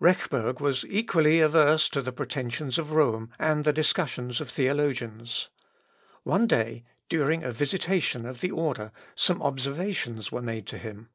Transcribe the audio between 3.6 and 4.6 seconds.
the discussions of